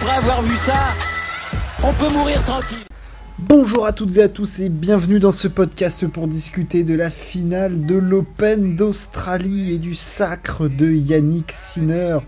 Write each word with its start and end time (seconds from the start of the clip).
après 0.00 0.16
avoir 0.16 0.42
vu 0.42 0.54
ça, 0.54 0.94
on 1.82 1.92
peut 1.92 2.12
mourir 2.12 2.40
tranquille. 2.44 2.84
Bonjour 3.38 3.84
à 3.84 3.92
toutes 3.92 4.16
et 4.16 4.22
à 4.22 4.28
tous 4.28 4.60
et 4.60 4.68
bienvenue 4.68 5.18
dans 5.18 5.32
ce 5.32 5.48
podcast 5.48 6.06
pour 6.06 6.28
discuter 6.28 6.84
de 6.84 6.94
la 6.94 7.10
finale 7.10 7.84
de 7.84 7.96
l'Open 7.96 8.76
d'Australie 8.76 9.74
et 9.74 9.78
du 9.78 9.94
sacre 9.94 10.68
de 10.68 10.88
Yannick 10.88 11.50
Sinner. 11.50 12.18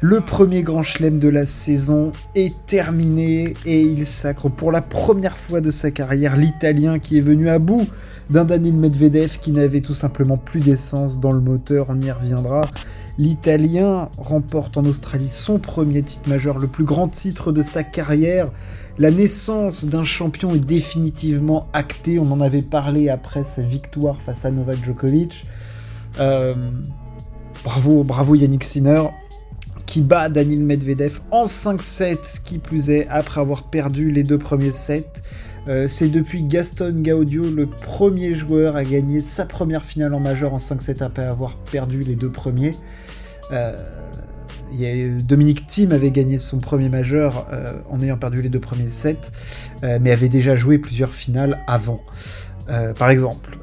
Le 0.00 0.20
premier 0.20 0.64
grand 0.64 0.82
chelem 0.82 1.18
de 1.18 1.28
la 1.28 1.46
saison 1.46 2.10
est 2.34 2.54
terminé 2.66 3.54
et 3.64 3.82
il 3.82 4.06
sacre 4.06 4.48
pour 4.48 4.72
la 4.72 4.82
première 4.82 5.36
fois 5.36 5.60
de 5.60 5.70
sa 5.70 5.92
carrière 5.92 6.36
l'Italien 6.36 6.98
qui 6.98 7.18
est 7.18 7.22
venu 7.22 7.48
à 7.48 7.60
bout 7.60 7.86
d'un 8.28 8.44
Daniel 8.44 8.74
Medvedev 8.74 9.38
qui 9.38 9.52
n'avait 9.52 9.82
tout 9.82 9.94
simplement 9.94 10.36
plus 10.36 10.60
d'essence 10.60 11.20
dans 11.20 11.32
le 11.32 11.40
moteur, 11.40 11.86
on 11.90 12.00
y 12.00 12.10
reviendra. 12.10 12.62
L'Italien 13.16 14.08
remporte 14.18 14.76
en 14.76 14.84
Australie 14.84 15.28
son 15.28 15.58
premier 15.58 16.02
titre 16.02 16.28
majeur, 16.28 16.58
le 16.58 16.66
plus 16.66 16.84
grand 16.84 17.08
titre 17.08 17.52
de 17.52 17.62
sa 17.62 17.84
carrière. 17.84 18.50
La 18.98 19.10
naissance 19.10 19.84
d'un 19.84 20.04
champion 20.04 20.54
est 20.54 20.60
définitivement 20.60 21.68
actée, 21.72 22.18
on 22.18 22.30
en 22.32 22.40
avait 22.40 22.62
parlé 22.62 23.08
après 23.08 23.44
sa 23.44 23.62
victoire 23.62 24.20
face 24.20 24.44
à 24.44 24.50
Novak 24.50 24.84
Djokovic. 24.84 25.46
Euh, 26.18 26.54
bravo, 27.64 28.04
bravo 28.04 28.34
Yannick 28.34 28.64
Sinner 28.64 29.04
qui 29.86 30.00
bat 30.00 30.28
Daniel 30.28 30.60
Medvedev 30.60 31.20
en 31.30 31.46
5-7, 31.46 32.42
qui 32.44 32.58
plus 32.58 32.90
est, 32.90 33.06
après 33.08 33.40
avoir 33.40 33.64
perdu 33.64 34.10
les 34.10 34.22
deux 34.22 34.38
premiers 34.38 34.72
sets. 34.72 35.22
Euh, 35.68 35.88
c'est 35.88 36.08
depuis 36.08 36.42
Gaston 36.42 37.02
Gaudio 37.02 37.48
le 37.48 37.66
premier 37.66 38.34
joueur 38.34 38.76
à 38.76 38.84
gagner 38.84 39.22
sa 39.22 39.46
première 39.46 39.84
finale 39.84 40.12
en 40.12 40.20
majeur 40.20 40.52
en 40.52 40.58
5-7 40.58 41.02
après 41.02 41.24
avoir 41.24 41.56
perdu 41.56 42.00
les 42.00 42.16
deux 42.16 42.30
premiers. 42.30 42.74
Euh, 43.52 43.76
Dominique 45.26 45.66
Thiem 45.66 45.92
avait 45.92 46.10
gagné 46.10 46.36
son 46.38 46.58
premier 46.58 46.88
majeur 46.88 47.46
euh, 47.52 47.74
en 47.90 48.02
ayant 48.02 48.18
perdu 48.18 48.42
les 48.42 48.48
deux 48.48 48.60
premiers 48.60 48.90
sets, 48.90 49.30
mais 49.82 50.10
avait 50.10 50.28
déjà 50.28 50.56
joué 50.56 50.78
plusieurs 50.78 51.10
finales 51.10 51.62
avant. 51.66 52.00
Par 52.98 53.10
exemple. 53.10 53.58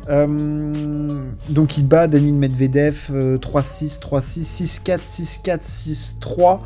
donc 1.50 1.78
il 1.78 1.88
bat 1.88 2.08
Daniel 2.08 2.36
Medvedev 2.36 3.10
3-6, 3.12 4.00
3-6, 4.00 4.84
6-4, 4.84 5.00
6-4, 5.10 6.20
6-3 6.22 6.60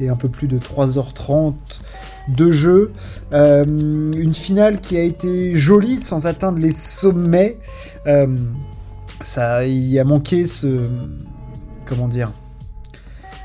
et 0.00 0.08
un 0.08 0.16
peu 0.16 0.28
plus 0.28 0.48
de 0.48 0.58
3h30 0.58 1.54
de 2.28 2.52
jeu. 2.52 2.92
Euh, 3.32 3.64
une 3.64 4.34
finale 4.34 4.80
qui 4.80 4.96
a 4.96 5.02
été 5.02 5.54
jolie 5.54 5.98
sans 5.98 6.26
atteindre 6.26 6.58
les 6.58 6.72
sommets. 6.72 7.58
Euh, 8.06 8.26
ça, 9.20 9.58
a 9.58 10.04
manqué 10.04 10.46
ce, 10.46 10.84
comment 11.86 12.08
dire, 12.08 12.32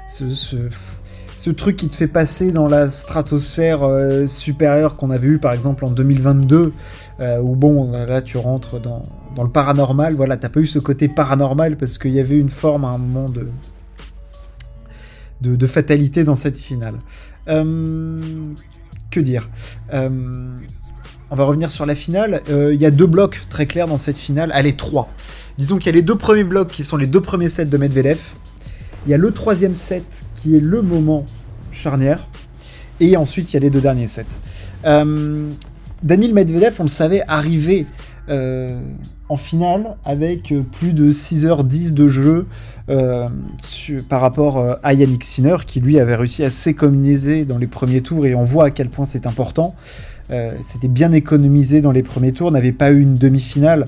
ce, 0.08 1.50
truc 1.52 1.78
qui 1.78 1.88
te 1.88 1.96
fait 1.96 2.08
passer 2.08 2.52
dans 2.52 2.68
la 2.68 2.90
stratosphère 2.90 3.84
euh, 3.84 4.28
supérieure 4.28 4.96
qu'on 4.96 5.12
avait 5.12 5.28
eu 5.28 5.38
par 5.38 5.54
exemple 5.54 5.86
en 5.86 5.92
2022, 5.92 6.74
où 7.20 7.56
bon, 7.56 7.92
là 7.92 8.22
tu 8.22 8.38
rentres 8.38 8.80
dans, 8.80 9.04
le 9.38 9.50
paranormal. 9.50 10.16
Voilà, 10.16 10.38
t'as 10.38 10.50
pas 10.50 10.60
eu 10.60 10.68
ce 10.68 10.80
côté 10.80 11.08
paranormal 11.08 11.78
parce 11.78 11.98
qu'il 11.98 12.12
y 12.12 12.20
avait 12.20 12.38
une 12.38 12.50
forme 12.50 12.86
à 12.86 12.90
un 12.90 12.98
moment 12.98 13.30
de, 13.30 13.48
de, 15.42 15.68
fatalité 15.68 16.24
dans 16.24 16.36
cette 16.36 16.58
finale. 16.58 16.96
Euh, 17.48 18.22
que 19.09 19.20
dire 19.20 19.50
euh, 19.94 20.09
On 21.30 21.36
va 21.36 21.44
revenir 21.44 21.72
sur 21.72 21.86
la 21.86 21.96
finale. 21.96 22.42
Euh, 22.50 22.74
il 22.74 22.82
y 22.82 22.86
a 22.86 22.92
deux 22.92 23.08
blocs 23.08 23.42
très 23.50 23.66
clairs 23.66 23.88
dans 23.88 23.98
cette 23.98 24.18
finale. 24.18 24.52
Allez, 24.54 24.74
trois. 24.74 25.09
Disons 25.58 25.78
qu'il 25.78 25.88
y 25.88 25.90
a 25.90 25.94
les 25.94 26.02
deux 26.02 26.16
premiers 26.18 26.44
blocs 26.44 26.70
qui 26.70 26.84
sont 26.84 26.98
les 26.98 27.08
deux 27.08 27.22
premiers 27.22 27.50
sets 27.50 27.66
de 27.66 27.78
Medvedev. 27.78 28.20
Il 29.06 29.12
y 29.12 29.14
a 29.14 29.18
le 29.18 29.31
troisième 29.31 29.76
set 29.76 30.26
qui 30.36 30.58
est 30.58 30.62
le 30.62 30.81
moment 30.81 31.26
charnière. 31.72 32.28
Et 33.00 33.16
ensuite, 33.16 33.53
il 33.53 33.56
y 33.56 33.58
a 33.58 33.59
les 33.59 33.70
deux 33.70 33.81
derniers 33.81 34.08
sets. 34.08 34.25
Daniel 36.03 36.34
Medvedev, 36.34 36.75
on 36.80 36.84
le 36.84 36.90
savait, 36.90 37.24
arriver 37.28 37.85
en 39.30 39.38
finale 39.38 39.96
avec 40.06 40.53
plus 40.74 40.94
de 40.94 41.12
6h10 41.12 41.94
de 41.94 42.08
jeu 42.08 42.46
euh, 42.90 43.28
par 44.08 44.22
rapport 44.22 44.58
euh, 44.58 44.75
à 44.81 44.94
Yannick 44.94 45.25
Sinner 45.25 45.58
qui 45.66 45.81
lui 45.81 46.00
avait 46.00 46.16
réussi 46.16 46.46
à 46.46 46.52
s'économiser 46.52 47.44
dans 47.44 47.58
les 47.58 47.68
premiers 47.68 48.00
tours 48.00 48.25
et 48.25 48.34
on 48.34 48.46
voit 48.46 48.66
à 48.66 48.72
quel 48.72 48.88
point 48.88 49.03
c'est 49.03 49.28
important. 49.28 49.75
Euh, 50.31 50.53
c'était 50.62 50.88
bien 50.88 51.12
économisé 51.12 51.81
dans 51.81 51.91
les 51.91 52.03
premiers 52.03 52.31
tours, 52.31 52.50
n'avait 52.50 52.72
pas 52.72 52.91
eu 52.91 53.02
une 53.02 53.16
demi-finale 53.16 53.85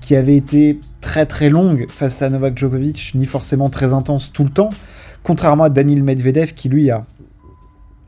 qui 0.00 0.16
avait 0.16 0.36
été 0.36 0.80
très 1.00 1.24
très 1.24 1.50
longue 1.50 1.86
face 1.88 2.20
à 2.22 2.30
Novak 2.30 2.58
Djokovic, 2.58 3.12
ni 3.14 3.26
forcément 3.26 3.70
très 3.70 3.92
intense 3.92 4.32
tout 4.32 4.42
le 4.42 4.50
temps, 4.50 4.70
contrairement 5.22 5.64
à 5.64 5.70
Daniil 5.70 6.02
Medvedev 6.02 6.54
qui 6.54 6.68
lui 6.68 6.90
a 6.90 7.04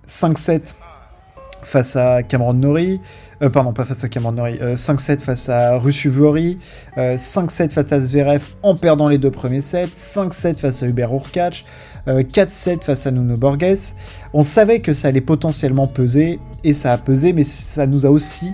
5-7 0.08 0.74
face 1.64 1.96
à 1.96 2.22
Cameron 2.22 2.54
Norrie, 2.54 3.00
euh, 3.42 3.50
pardon, 3.50 3.72
pas 3.72 3.84
face 3.84 4.04
à 4.04 4.08
Cameron 4.08 4.32
Norrie, 4.32 4.58
5-7 4.58 5.12
euh, 5.12 5.18
face 5.18 5.48
à 5.48 5.76
Russu 5.76 6.08
Vori, 6.08 6.58
5-7 6.96 7.70
face 7.70 7.92
à 7.92 8.00
Zverev 8.00 8.42
en 8.62 8.74
perdant 8.74 9.08
les 9.08 9.18
deux 9.18 9.30
premiers 9.30 9.60
sets, 9.60 9.88
5-7 10.14 10.58
face 10.58 10.82
à 10.82 10.86
Hubert 10.86 11.12
Urkacz, 11.12 11.64
4-7 12.06 12.68
euh, 12.68 12.76
face 12.80 13.06
à 13.06 13.10
Nuno 13.10 13.36
Borges. 13.36 13.94
On 14.32 14.42
savait 14.42 14.80
que 14.80 14.92
ça 14.92 15.08
allait 15.08 15.20
potentiellement 15.20 15.86
peser, 15.86 16.38
et 16.62 16.74
ça 16.74 16.92
a 16.92 16.98
pesé, 16.98 17.32
mais 17.32 17.44
ça 17.44 17.86
nous 17.86 18.06
a 18.06 18.10
aussi 18.10 18.52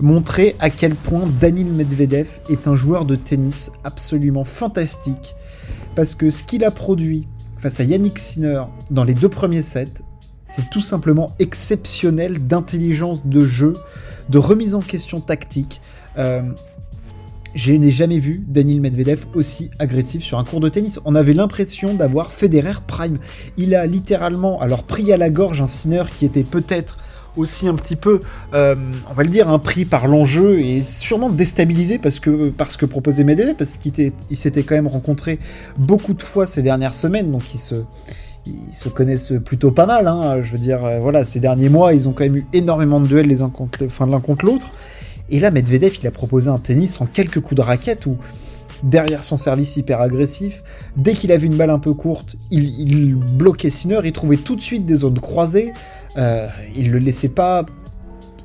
montré 0.00 0.56
à 0.58 0.70
quel 0.70 0.94
point 0.94 1.24
Daniil 1.40 1.66
Medvedev 1.66 2.26
est 2.48 2.66
un 2.66 2.74
joueur 2.74 3.04
de 3.04 3.16
tennis 3.16 3.70
absolument 3.84 4.44
fantastique, 4.44 5.34
parce 5.94 6.14
que 6.14 6.30
ce 6.30 6.42
qu'il 6.42 6.64
a 6.64 6.70
produit 6.70 7.28
face 7.58 7.78
à 7.78 7.84
Yannick 7.84 8.18
Sinner 8.18 8.64
dans 8.90 9.04
les 9.04 9.14
deux 9.14 9.28
premiers 9.28 9.62
sets, 9.62 10.02
c'est 10.54 10.68
tout 10.68 10.82
simplement 10.82 11.34
exceptionnel 11.38 12.46
d'intelligence 12.46 13.24
de 13.24 13.44
jeu, 13.46 13.72
de 14.28 14.36
remise 14.36 14.74
en 14.74 14.80
question 14.80 15.20
tactique. 15.20 15.80
Euh, 16.18 16.42
je 17.54 17.72
n'ai 17.72 17.90
jamais 17.90 18.18
vu 18.18 18.44
Daniel 18.46 18.82
Medvedev 18.82 19.24
aussi 19.34 19.70
agressif 19.78 20.22
sur 20.22 20.38
un 20.38 20.44
cours 20.44 20.60
de 20.60 20.68
tennis. 20.68 21.00
On 21.06 21.14
avait 21.14 21.32
l'impression 21.32 21.94
d'avoir 21.94 22.32
Federer 22.32 22.80
Prime. 22.86 23.18
Il 23.56 23.74
a 23.74 23.86
littéralement 23.86 24.60
alors 24.60 24.82
pris 24.82 25.10
à 25.10 25.16
la 25.16 25.30
gorge 25.30 25.62
un 25.62 25.66
Sinner 25.66 26.04
qui 26.18 26.26
était 26.26 26.44
peut-être 26.44 26.98
aussi 27.34 27.66
un 27.66 27.74
petit 27.74 27.96
peu, 27.96 28.20
euh, 28.52 28.74
on 29.10 29.14
va 29.14 29.22
le 29.22 29.30
dire, 29.30 29.48
un 29.48 29.58
prix 29.58 29.86
par 29.86 30.06
l'enjeu 30.06 30.60
et 30.60 30.82
sûrement 30.82 31.30
déstabilisé 31.30 31.96
parce 31.96 32.20
que, 32.20 32.50
parce 32.50 32.76
que 32.76 32.84
proposait 32.84 33.24
Medvedev, 33.24 33.54
parce 33.54 33.78
qu'il 33.78 34.12
s'était 34.34 34.62
quand 34.64 34.74
même 34.74 34.86
rencontré 34.86 35.38
beaucoup 35.78 36.12
de 36.12 36.20
fois 36.20 36.44
ces 36.44 36.60
dernières 36.60 36.92
semaines, 36.92 37.30
donc 37.30 37.54
il 37.54 37.58
se, 37.58 37.76
ils 38.46 38.74
se 38.74 38.88
connaissent 38.88 39.32
plutôt 39.44 39.70
pas 39.70 39.86
mal. 39.86 40.06
Hein. 40.06 40.40
Je 40.40 40.52
veux 40.52 40.58
dire, 40.58 40.84
euh, 40.84 41.00
voilà, 41.00 41.24
ces 41.24 41.40
derniers 41.40 41.68
mois, 41.68 41.94
ils 41.94 42.08
ont 42.08 42.12
quand 42.12 42.24
même 42.24 42.36
eu 42.36 42.46
énormément 42.52 43.00
de 43.00 43.06
duels 43.06 43.28
l'un 44.10 44.20
contre 44.20 44.44
l'autre. 44.44 44.68
Et 45.30 45.38
là, 45.38 45.50
Medvedev, 45.50 45.96
il 46.00 46.06
a 46.06 46.10
proposé 46.10 46.48
un 46.48 46.58
tennis 46.58 47.00
en 47.00 47.06
quelques 47.06 47.40
coups 47.40 47.56
de 47.56 47.62
raquette 47.62 48.06
où, 48.06 48.16
derrière 48.82 49.24
son 49.24 49.36
service 49.36 49.76
hyper 49.76 50.00
agressif, 50.00 50.62
dès 50.96 51.14
qu'il 51.14 51.32
avait 51.32 51.46
une 51.46 51.56
balle 51.56 51.70
un 51.70 51.78
peu 51.78 51.94
courte, 51.94 52.36
il, 52.50 53.14
bloquait 53.14 53.70
Sinner, 53.70 54.00
il 54.04 54.12
trouvait 54.12 54.36
tout 54.36 54.56
de 54.56 54.60
suite 54.60 54.84
des 54.84 54.96
zones 54.96 55.20
croisées. 55.20 55.72
Euh, 56.18 56.48
il 56.76 56.90
le 56.90 56.98
laissait 56.98 57.28
pas 57.28 57.64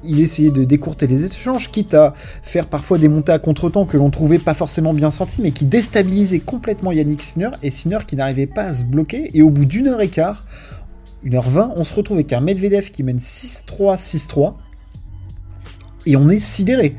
il 0.07 0.19
essayait 0.21 0.51
de 0.51 0.63
décourter 0.63 1.07
les 1.07 1.25
échanges, 1.25 1.71
quitte 1.71 1.93
à 1.93 2.13
faire 2.41 2.67
parfois 2.67 2.97
des 2.97 3.09
montées 3.09 3.31
à 3.31 3.39
contre-temps 3.39 3.85
que 3.85 3.97
l'on 3.97 4.09
trouvait 4.09 4.39
pas 4.39 4.53
forcément 4.53 4.93
bien 4.93 5.11
senties, 5.11 5.41
mais 5.41 5.51
qui 5.51 5.65
déstabilisaient 5.65 6.39
complètement 6.39 6.91
Yannick 6.91 7.21
Sinner, 7.21 7.51
et 7.63 7.69
Sinner 7.69 7.99
qui 8.07 8.15
n'arrivait 8.15 8.47
pas 8.47 8.63
à 8.63 8.73
se 8.73 8.83
bloquer, 8.83 9.31
et 9.33 9.41
au 9.41 9.49
bout 9.49 9.65
d'une 9.65 9.87
heure 9.87 10.01
et 10.01 10.09
quart, 10.09 10.45
une 11.23 11.35
heure 11.35 11.49
vingt, 11.49 11.73
on 11.75 11.83
se 11.83 11.93
retrouve 11.93 12.17
avec 12.17 12.31
un 12.33 12.41
Medvedev 12.41 12.91
qui 12.91 13.03
mène 13.03 13.17
6-3, 13.17 13.97
6-3, 13.97 14.53
et 16.05 16.15
on 16.15 16.29
est 16.29 16.39
sidéré. 16.39 16.95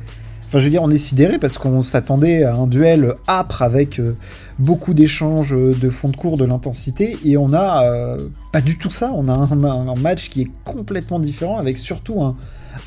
Enfin, 0.48 0.60
je 0.60 0.64
veux 0.64 0.70
dire, 0.70 0.82
on 0.82 0.88
est 0.88 0.96
sidéré 0.96 1.38
parce 1.38 1.58
qu'on 1.58 1.82
s'attendait 1.82 2.42
à 2.42 2.54
un 2.54 2.66
duel 2.66 3.16
âpre 3.28 3.60
avec 3.60 4.00
euh, 4.00 4.16
beaucoup 4.58 4.94
d'échanges 4.94 5.54
de 5.54 5.90
fond 5.90 6.08
de 6.08 6.16
cours, 6.16 6.38
de 6.38 6.46
l'intensité, 6.46 7.18
et 7.22 7.36
on 7.36 7.52
a 7.52 7.84
euh, 7.84 8.18
pas 8.50 8.62
du 8.62 8.78
tout 8.78 8.88
ça. 8.88 9.12
On 9.14 9.28
a 9.28 9.32
un, 9.32 9.94
match 9.96 10.30
qui 10.30 10.42
est 10.42 10.50
complètement 10.64 11.18
différent 11.18 11.58
avec 11.58 11.76
surtout 11.76 12.22
un, 12.22 12.34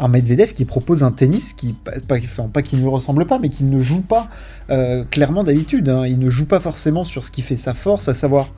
Medvedev 0.07 0.53
qui 0.53 0.65
propose 0.65 1.03
un 1.03 1.11
tennis 1.11 1.53
qui, 1.53 1.75
ne 1.85 2.79
lui 2.79 2.87
ressemble 2.87 3.27
pas, 3.27 3.37
mais 3.37 3.49
qui 3.49 3.63
ne 3.63 3.77
joue 3.77 4.01
pas 4.01 4.27
euh, 4.71 5.03
clairement 5.11 5.43
d'habitude. 5.43 5.87
Hein. 5.87 6.07
Il 6.07 6.17
ne 6.17 6.31
joue 6.31 6.47
pas 6.47 6.61
forcément 6.61 7.03
sur 7.03 7.23
ce 7.23 7.29
qui 7.29 7.43
fait 7.43 7.57
sa 7.57 7.75
force, 7.75 8.07
à 8.07 8.15
savoir 8.15 8.49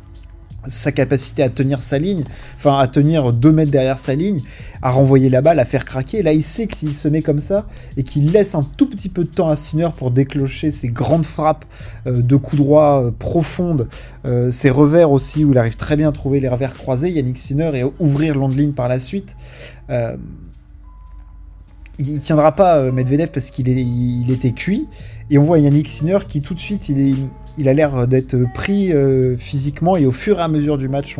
sa 0.67 0.91
capacité 0.91 1.43
à 1.43 1.49
tenir 1.49 1.81
sa 1.81 1.97
ligne, 1.99 2.23
enfin 2.57 2.77
à 2.77 2.87
tenir 2.87 3.33
2 3.33 3.51
mètres 3.51 3.71
derrière 3.71 3.97
sa 3.97 4.15
ligne, 4.15 4.41
à 4.81 4.91
renvoyer 4.91 5.29
la 5.29 5.41
balle, 5.41 5.59
à 5.59 5.65
faire 5.65 5.85
craquer. 5.85 6.23
Là, 6.23 6.33
il 6.33 6.43
sait 6.43 6.67
que 6.67 6.75
s'il 6.75 6.93
se 6.93 7.07
met 7.07 7.21
comme 7.21 7.39
ça 7.39 7.65
et 7.97 8.03
qu'il 8.03 8.31
laisse 8.31 8.55
un 8.55 8.63
tout 8.77 8.89
petit 8.89 9.09
peu 9.09 9.23
de 9.23 9.29
temps 9.29 9.49
à 9.49 9.55
Sinner 9.55 9.89
pour 9.95 10.11
déclencher 10.11 10.71
ses 10.71 10.89
grandes 10.89 11.25
frappes 11.25 11.65
euh, 12.07 12.21
de 12.21 12.35
coups 12.35 12.61
droits 12.61 13.05
euh, 13.05 13.11
profondes, 13.11 13.87
ses 14.51 14.69
revers 14.69 15.11
aussi, 15.11 15.43
où 15.43 15.51
il 15.51 15.57
arrive 15.57 15.75
très 15.75 15.97
bien 15.97 16.07
à 16.07 16.11
trouver 16.13 16.39
les 16.39 16.47
revers 16.47 16.73
croisés, 16.73 17.11
Yannick 17.11 17.37
Sinner, 17.37 17.71
et 17.73 17.83
ouvrir 17.99 18.35
long 18.35 18.47
de 18.47 18.55
ligne 18.55 18.71
par 18.71 18.87
la 18.87 18.99
suite 18.99 19.35
il 21.99 22.19
tiendra 22.19 22.53
pas 22.53 22.77
euh, 22.77 22.91
Medvedev 22.91 23.29
parce 23.29 23.49
qu'il 23.49 23.67
il 23.67 24.31
était 24.31 24.51
cuit. 24.51 24.87
Et 25.29 25.37
on 25.37 25.43
voit 25.43 25.59
Yannick 25.59 25.89
Sinner 25.89 26.19
qui 26.27 26.41
tout 26.41 26.53
de 26.53 26.59
suite, 26.59 26.89
il, 26.89 27.27
il 27.57 27.67
a 27.67 27.73
l'air 27.73 28.07
d'être 28.07 28.37
pris 28.53 28.91
euh, 28.91 29.37
physiquement 29.37 29.95
et 29.95 30.05
au 30.05 30.11
fur 30.11 30.39
et 30.39 30.41
à 30.41 30.47
mesure 30.47 30.77
du 30.77 30.89
match, 30.89 31.15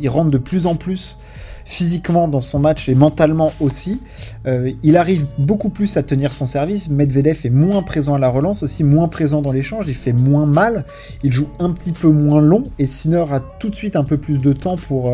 il 0.00 0.08
rentre 0.08 0.30
de 0.30 0.38
plus 0.38 0.66
en 0.66 0.74
plus 0.74 1.16
physiquement 1.64 2.26
dans 2.26 2.40
son 2.40 2.58
match 2.58 2.88
et 2.88 2.94
mentalement 2.94 3.52
aussi. 3.60 4.00
Euh, 4.46 4.72
il 4.82 4.96
arrive 4.96 5.26
beaucoup 5.38 5.68
plus 5.68 5.96
à 5.96 6.02
tenir 6.02 6.32
son 6.32 6.44
service. 6.44 6.88
Medvedev 6.88 7.38
est 7.44 7.50
moins 7.50 7.82
présent 7.82 8.14
à 8.14 8.18
la 8.18 8.28
relance, 8.28 8.62
aussi 8.62 8.82
moins 8.82 9.08
présent 9.08 9.42
dans 9.42 9.52
l'échange. 9.52 9.84
Il 9.88 9.94
fait 9.94 10.12
moins 10.12 10.46
mal. 10.46 10.84
Il 11.22 11.32
joue 11.32 11.48
un 11.60 11.70
petit 11.70 11.92
peu 11.92 12.08
moins 12.08 12.40
long 12.40 12.64
et 12.78 12.86
Sinner 12.86 13.24
a 13.30 13.40
tout 13.40 13.68
de 13.68 13.76
suite 13.76 13.94
un 13.94 14.04
peu 14.04 14.16
plus 14.16 14.38
de 14.38 14.52
temps 14.52 14.76
pour. 14.76 15.12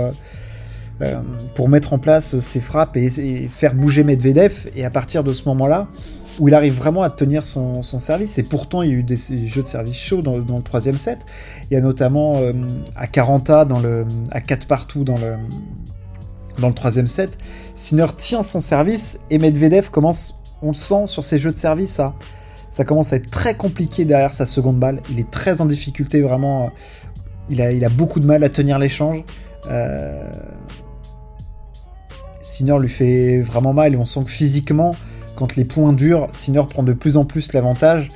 Euh, 1.01 1.21
pour 1.55 1.69
mettre 1.69 1.93
en 1.93 1.99
place 1.99 2.41
ses 2.41 2.61
frappes 2.61 2.97
et, 2.97 3.49
faire 3.49 3.75
bouger 3.75 4.03
Medvedev. 4.03 4.69
Et 4.75 4.85
à 4.85 4.91
partir 4.91 5.23
de 5.23 5.33
ce 5.33 5.49
moment-là, 5.49 5.87
où 6.41 6.49
il 6.49 6.55
arrive 6.55 6.75
vraiment 6.75 7.03
à 7.03 7.11
tenir 7.11 7.45
son, 7.47 7.83
service, 7.83 8.39
et 8.39 8.43
pourtant 8.43 8.83
il 8.83 8.91
y 8.91 8.93
a 8.93 8.97
eu 8.97 9.03
des, 9.03 9.17
jeux 9.47 9.63
de 9.63 9.69
service 9.69 9.97
chauds 9.97 10.23
dans, 10.23 10.37
le 10.37 10.63
troisième 10.63 10.97
set. 10.97 11.21
Il 11.71 11.75
y 11.75 11.77
a 11.77 11.81
notamment 11.81 12.35
euh, 12.37 12.53
à 12.97 13.07
40 13.07 13.47
dans 13.69 13.79
le, 13.79 14.07
à 14.33 14.41
4 14.41 14.67
partout 14.67 15.05
dans 15.05 15.17
le, 15.19 16.73
troisième 16.75 17.07
set. 17.07 17.39
Sinner 17.77 18.07
tient 18.17 18.43
son 18.43 18.61
service 18.61 19.21
et 19.31 19.39
Medvedev 19.39 19.91
commence, 19.91 20.41
on 20.63 20.69
le 20.69 20.75
sent 20.75 21.07
sur 21.07 21.23
ses 21.23 21.39
jeux 21.39 21.53
de 21.53 21.59
service, 21.59 22.01
ça, 22.71 22.85
commence 22.85 23.13
à 23.13 23.17
être 23.17 23.31
très 23.31 23.55
compliqué 23.55 24.05
derrière 24.05 24.35
sa 24.35 24.47
seconde 24.47 24.79
balle. 24.79 25.01
Il 25.11 25.21
est 25.21 25.31
très 25.31 25.61
en 25.61 25.67
difficulté, 25.67 26.21
vraiment. 26.21 26.71
Il 27.51 27.63
a, 27.63 27.73
il 27.73 27.85
a 27.85 27.89
beaucoup 27.89 28.21
de 28.21 28.27
mal 28.27 28.45
à 28.45 28.49
tenir 28.49 28.79
l'échange. 28.79 29.25
Euh, 29.71 30.31
Sinner 32.49 32.79
lui 32.81 32.89
fait 32.89 33.41
vraiment 33.41 33.73
mal 33.73 33.95
et 33.95 33.97
on 33.97 34.05
sent 34.05 34.25
que 34.25 34.31
physiquement, 34.31 34.95
quand 35.37 35.57
les 35.57 35.65
points 35.65 35.93
durent, 35.93 36.29
Sinner 36.31 36.63
prend 36.69 36.83
de 36.83 36.93
plus 36.93 37.17
en 37.17 37.25
plus 37.25 37.53
l'avantage 37.53 38.09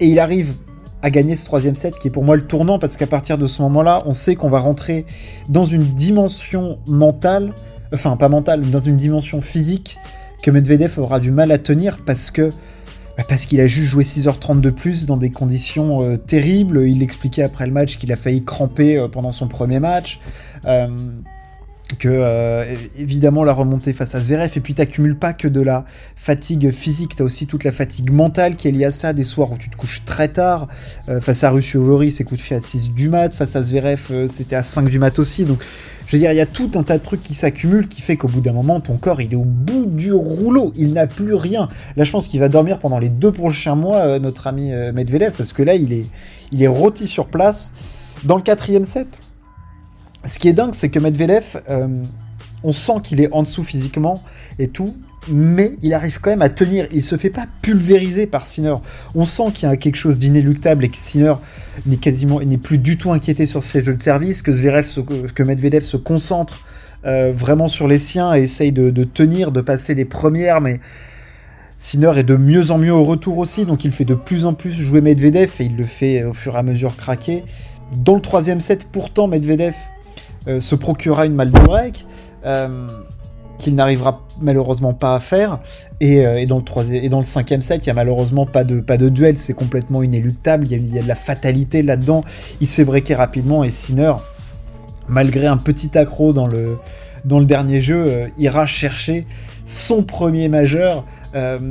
et 0.00 0.06
il 0.06 0.18
arrive 0.18 0.54
à 1.02 1.10
gagner 1.10 1.36
ce 1.36 1.44
troisième 1.44 1.74
set 1.74 1.98
qui 1.98 2.08
est 2.08 2.10
pour 2.10 2.24
moi 2.24 2.36
le 2.36 2.46
tournant 2.46 2.78
parce 2.78 2.96
qu'à 2.96 3.06
partir 3.06 3.38
de 3.38 3.46
ce 3.46 3.62
moment-là, 3.62 4.02
on 4.06 4.12
sait 4.12 4.34
qu'on 4.34 4.50
va 4.50 4.58
rentrer 4.58 5.06
dans 5.48 5.64
une 5.64 5.82
dimension 5.82 6.78
mentale, 6.86 7.54
enfin 7.92 8.16
pas 8.16 8.28
mentale, 8.28 8.62
mais 8.64 8.70
dans 8.70 8.80
une 8.80 8.96
dimension 8.96 9.40
physique 9.40 9.98
que 10.42 10.50
Medvedev 10.50 10.98
aura 10.98 11.20
du 11.20 11.30
mal 11.30 11.50
à 11.52 11.58
tenir 11.58 11.98
parce 12.04 12.30
que 12.30 12.50
bah, 13.18 13.24
parce 13.28 13.46
qu'il 13.46 13.60
a 13.60 13.66
juste 13.66 13.88
joué 13.88 14.04
6h30 14.04 14.60
de 14.60 14.70
plus 14.70 15.04
dans 15.04 15.16
des 15.16 15.30
conditions 15.30 16.04
euh, 16.04 16.16
terribles. 16.16 16.88
Il 16.88 17.02
expliquait 17.02 17.42
après 17.42 17.66
le 17.66 17.72
match 17.72 17.98
qu'il 17.98 18.12
a 18.12 18.16
failli 18.16 18.44
cramper 18.44 18.96
euh, 18.96 19.08
pendant 19.08 19.32
son 19.32 19.48
premier 19.48 19.80
match. 19.80 20.20
Euh, 20.66 20.86
que 21.96 22.08
euh, 22.08 22.74
évidemment 22.98 23.44
la 23.44 23.52
remontée 23.52 23.92
face 23.92 24.14
à 24.14 24.20
Zverev. 24.20 24.50
Et 24.56 24.60
puis 24.60 24.74
t'accumules 24.74 25.16
pas 25.16 25.32
que 25.32 25.48
de 25.48 25.60
la 25.60 25.84
fatigue 26.16 26.70
physique, 26.70 27.16
t'as 27.16 27.24
aussi 27.24 27.46
toute 27.46 27.64
la 27.64 27.72
fatigue 27.72 28.10
mentale 28.10 28.56
qui 28.56 28.68
est 28.68 28.70
liée 28.70 28.84
à 28.84 28.92
ça, 28.92 29.12
des 29.12 29.24
soirs 29.24 29.52
où 29.52 29.56
tu 29.56 29.70
te 29.70 29.76
couches 29.76 30.04
très 30.04 30.28
tard, 30.28 30.68
euh, 31.08 31.20
face 31.20 31.44
à 31.44 31.50
Russie 31.50 31.76
Ovori 31.76 32.10
c'est 32.10 32.24
couché 32.24 32.54
à 32.54 32.60
6 32.60 32.92
du 32.92 33.08
mat, 33.08 33.34
face 33.34 33.56
à 33.56 33.62
Zverev 33.62 34.00
euh, 34.10 34.28
c'était 34.28 34.56
à 34.56 34.62
5 34.62 34.88
du 34.88 34.98
mat 34.98 35.18
aussi, 35.18 35.44
donc 35.44 35.60
je 36.06 36.16
veux 36.16 36.18
dire 36.18 36.32
il 36.32 36.36
y 36.36 36.40
a 36.40 36.46
tout 36.46 36.70
un 36.74 36.82
tas 36.82 36.98
de 36.98 37.02
trucs 37.02 37.22
qui 37.22 37.34
s'accumulent 37.34 37.88
qui 37.88 38.02
fait 38.02 38.16
qu'au 38.16 38.28
bout 38.28 38.40
d'un 38.40 38.52
moment 38.52 38.80
ton 38.80 38.96
corps 38.96 39.20
il 39.22 39.32
est 39.32 39.36
au 39.36 39.44
bout 39.44 39.86
du 39.86 40.12
rouleau, 40.12 40.72
il 40.76 40.92
n'a 40.92 41.06
plus 41.06 41.34
rien, 41.34 41.68
là 41.96 42.04
je 42.04 42.10
pense 42.10 42.28
qu'il 42.28 42.40
va 42.40 42.48
dormir 42.48 42.78
pendant 42.78 42.98
les 42.98 43.10
deux 43.10 43.32
prochains 43.32 43.76
mois 43.76 44.18
notre 44.18 44.46
ami 44.46 44.70
Medvedev 44.92 45.32
parce 45.36 45.52
que 45.52 45.62
là 45.62 45.74
il 45.74 45.92
est, 45.92 46.06
il 46.52 46.62
est 46.62 46.68
rôti 46.68 47.06
sur 47.06 47.26
place 47.26 47.72
dans 48.24 48.36
le 48.36 48.42
quatrième 48.42 48.84
set 48.84 49.20
ce 50.24 50.38
qui 50.38 50.48
est 50.48 50.52
dingue, 50.52 50.74
c'est 50.74 50.88
que 50.88 50.98
Medvedev, 50.98 51.62
euh, 51.68 51.86
on 52.64 52.72
sent 52.72 53.00
qu'il 53.02 53.20
est 53.20 53.32
en 53.32 53.42
dessous 53.42 53.62
physiquement 53.62 54.22
et 54.58 54.68
tout, 54.68 54.96
mais 55.30 55.74
il 55.82 55.94
arrive 55.94 56.20
quand 56.20 56.30
même 56.30 56.42
à 56.42 56.48
tenir. 56.48 56.86
Il 56.92 57.04
se 57.04 57.16
fait 57.16 57.30
pas 57.30 57.46
pulvériser 57.62 58.26
par 58.26 58.46
Sinner. 58.46 58.74
On 59.14 59.24
sent 59.24 59.52
qu'il 59.54 59.68
y 59.68 59.72
a 59.72 59.76
quelque 59.76 59.96
chose 59.96 60.18
d'inéluctable 60.18 60.84
et 60.84 60.88
que 60.88 60.96
Sinner 60.96 61.34
n'est 61.86 61.96
quasiment, 61.96 62.40
plus 62.62 62.78
du 62.78 62.96
tout 62.96 63.12
inquiété 63.12 63.46
sur 63.46 63.62
ce 63.62 63.82
jeu 63.82 63.94
de 63.94 64.02
service, 64.02 64.42
que 64.42 65.42
Medvedev 65.42 65.84
se 65.84 65.96
concentre 65.96 66.64
euh, 67.06 67.32
vraiment 67.32 67.68
sur 67.68 67.86
les 67.86 68.00
siens 68.00 68.34
et 68.34 68.42
essaye 68.42 68.72
de, 68.72 69.04
tenir, 69.04 69.52
de 69.52 69.60
passer 69.60 69.94
les 69.94 70.04
premières, 70.04 70.60
mais 70.60 70.80
Sinner 71.78 72.12
est 72.16 72.24
de 72.24 72.36
mieux 72.36 72.72
en 72.72 72.78
mieux 72.78 72.92
au 72.92 73.04
retour 73.04 73.38
aussi, 73.38 73.64
donc 73.66 73.84
il 73.84 73.92
fait 73.92 74.04
de 74.04 74.16
plus 74.16 74.44
en 74.44 74.52
plus 74.52 74.72
jouer 74.72 75.00
Medvedev 75.00 75.52
et 75.60 75.64
il 75.64 75.76
le 75.76 75.84
fait 75.84 76.24
au 76.24 76.32
fur 76.32 76.56
et 76.56 76.58
à 76.58 76.64
mesure 76.64 76.96
craquer. 76.96 77.44
Dans 77.96 78.16
le 78.16 78.20
troisième 78.20 78.60
set, 78.60 78.88
pourtant, 78.90 79.28
Medvedev 79.28 79.74
euh, 80.48 80.60
se 80.60 80.74
procurera 80.74 81.26
une 81.26 81.34
malle 81.34 81.50
de 81.50 81.60
break 81.60 82.06
euh, 82.46 82.86
qu'il 83.58 83.74
n'arrivera 83.74 84.22
malheureusement 84.40 84.94
pas 84.94 85.14
à 85.14 85.20
faire. 85.20 85.58
Et, 86.00 86.24
euh, 86.24 86.46
dans, 86.46 86.58
le 86.58 86.64
troisième, 86.64 87.04
et 87.04 87.08
dans 87.10 87.18
le 87.18 87.26
cinquième 87.26 87.60
set, 87.60 87.84
il 87.84 87.88
n'y 87.88 87.90
a 87.90 87.94
malheureusement 87.94 88.46
pas 88.46 88.64
de, 88.64 88.80
pas 88.80 88.96
de 88.96 89.10
duel, 89.10 89.36
c'est 89.36 89.52
complètement 89.52 90.02
inéluctable, 90.02 90.66
il 90.70 90.94
y, 90.94 90.98
a, 90.98 91.02
de 91.02 91.08
la 91.08 91.16
fatalité 91.16 91.82
là-dedans. 91.82 92.24
Il 92.60 92.68
se 92.68 92.76
fait 92.76 92.84
breaker 92.84 93.16
rapidement 93.16 93.62
et 93.62 93.70
Sinner, 93.70 94.14
malgré 95.06 95.46
un 95.46 95.58
petit 95.58 95.98
accro 95.98 96.32
dans 96.32 96.46
le, 96.46 96.78
dans 97.26 97.40
le 97.40 97.46
dernier 97.46 97.82
jeu, 97.82 98.30
ira 98.38 98.64
chercher 98.64 99.26
son 99.64 100.02
premier 100.02 100.48
majeur 100.48 101.04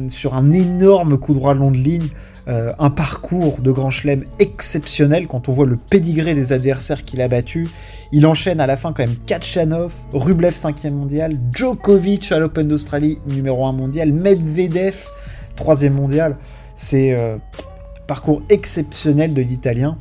sur 0.09 0.35
un 0.35 0.51
énorme 0.51 1.17
coup 1.17 1.33
droit 1.33 1.53
long 1.53 1.71
de 1.71 1.77
ligne. 1.77 2.09
un 2.47 2.89
parcours 2.89 3.61
de 3.61 3.71
Grand 3.71 3.89
Chelem 3.89 4.25
exceptionnel 4.39 5.27
quand 5.27 5.47
on 5.49 5.51
voit 5.51 5.65
le 5.65 5.77
pédigré 5.77 6.35
des 6.35 6.51
adversaires 6.51 7.05
qu'il 7.05 7.21
a 7.21 7.27
battus. 7.27 7.69
Il 8.11 8.25
enchaîne 8.25 8.59
à 8.59 8.67
la 8.67 8.77
fin 8.77 8.93
quand 8.93 9.05
même 9.05 9.17
Kachanov, 9.25 9.93
Rublev 10.13 10.53
5e 10.53 10.91
mondial, 10.91 11.37
Djokovic 11.53 12.31
à 12.31 12.39
l'Open 12.39 12.67
d'Australie 12.67 13.19
numéro 13.27 13.65
1 13.65 13.73
mondial, 13.73 14.13
Medvedev 14.13 14.95
3e 15.57 15.89
mondial. 15.89 16.37
C'est 16.75 17.13
un 17.13 17.19
euh, 17.19 17.37
parcours 18.07 18.41
exceptionnel 18.49 19.33
de 19.33 19.41
l'Italien. 19.41 19.97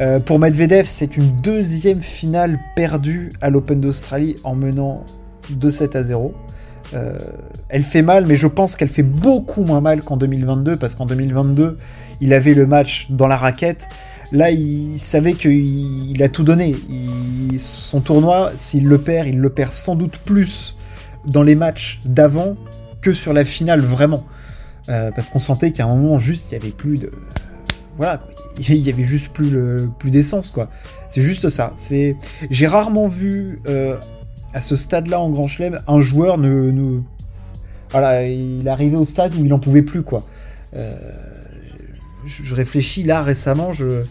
Euh, 0.00 0.20
pour 0.20 0.38
Medvedev, 0.38 0.86
c'est 0.86 1.16
une 1.16 1.32
deuxième 1.32 2.00
finale 2.00 2.58
perdue 2.76 3.32
à 3.40 3.50
l'Open 3.50 3.80
d'Australie 3.80 4.36
en 4.44 4.54
menant 4.54 5.04
2-7 5.52 5.96
à 5.96 6.02
0. 6.04 6.32
Euh, 6.94 7.18
elle 7.68 7.82
fait 7.82 8.02
mal, 8.02 8.26
mais 8.26 8.36
je 8.36 8.46
pense 8.46 8.76
qu'elle 8.76 8.88
fait 8.88 9.02
beaucoup 9.02 9.62
moins 9.62 9.80
mal 9.80 10.02
qu'en 10.02 10.16
2022, 10.16 10.76
parce 10.76 10.94
qu'en 10.94 11.06
2022, 11.06 11.76
il 12.20 12.32
avait 12.32 12.54
le 12.54 12.66
match 12.66 13.08
dans 13.10 13.26
la 13.26 13.36
raquette. 13.36 13.88
Là, 14.32 14.50
il 14.50 14.98
savait 14.98 15.34
qu'il 15.34 16.22
a 16.22 16.28
tout 16.28 16.44
donné. 16.44 16.76
son 17.58 18.00
tournoi, 18.00 18.52
s'il 18.54 18.86
le 18.86 18.98
perd, 18.98 19.28
il 19.28 19.38
le 19.38 19.50
perd 19.50 19.72
sans 19.72 19.96
doute 19.96 20.16
plus 20.18 20.76
dans 21.26 21.42
les 21.42 21.56
matchs 21.56 22.00
d'avant 22.04 22.56
que 23.00 23.12
sur 23.12 23.32
la 23.32 23.44
finale 23.44 23.80
vraiment. 23.80 24.24
Euh, 24.88 25.10
parce 25.10 25.30
qu'on 25.30 25.40
sentait 25.40 25.72
qu'à 25.72 25.84
un 25.84 25.94
moment, 25.94 26.18
juste, 26.18 26.50
il 26.50 26.54
y 26.54 26.56
avait 26.56 26.70
plus 26.70 26.98
de. 26.98 27.10
Voilà, 27.96 28.22
il 28.58 28.76
y 28.76 28.90
avait 28.90 29.04
juste 29.04 29.32
plus, 29.32 29.50
le... 29.50 29.90
plus 29.98 30.10
d'essence, 30.10 30.48
quoi. 30.48 30.70
C'est 31.08 31.22
juste 31.22 31.48
ça. 31.48 31.72
C'est, 31.74 32.16
j'ai 32.50 32.66
rarement 32.68 33.08
vu 33.08 33.60
euh, 33.66 33.96
à 34.54 34.60
ce 34.60 34.76
stade-là 34.76 35.20
en 35.20 35.30
Grand 35.30 35.48
Chelem 35.48 35.80
un 35.88 36.00
joueur 36.00 36.38
ne, 36.38 37.00
voilà, 37.90 38.24
il 38.24 38.68
arrivé 38.68 38.96
au 38.96 39.04
stade 39.04 39.34
où 39.34 39.38
il 39.38 39.48
n'en 39.48 39.58
pouvait 39.58 39.82
plus, 39.82 40.02
quoi. 40.02 40.24
Euh, 40.76 40.96
je 42.24 42.54
réfléchis 42.54 43.02
là 43.02 43.22
récemment, 43.22 43.72
je 43.72 44.02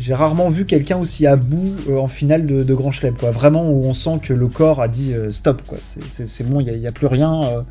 j'ai 0.00 0.14
rarement 0.14 0.48
vu 0.48 0.64
quelqu'un 0.64 0.96
aussi 0.96 1.26
à 1.26 1.36
bout 1.36 1.76
euh, 1.88 1.98
en 1.98 2.08
finale 2.08 2.46
de, 2.46 2.74
Grand 2.74 2.90
Chelem, 2.90 3.14
quoi. 3.14 3.30
Vraiment 3.30 3.68
où 3.70 3.84
on 3.84 3.92
sent 3.92 4.18
que 4.22 4.32
le 4.32 4.48
corps 4.48 4.80
a 4.80 4.88
dit 4.88 5.12
euh, 5.12 5.30
stop, 5.30 5.62
quoi. 5.66 5.76
C'est 5.78 6.48
bon, 6.48 6.60
il 6.60 6.74
n'y 6.74 6.86
a, 6.86 6.92
plus 6.92 7.06
rien. 7.06 7.42
Euh, 7.44 7.62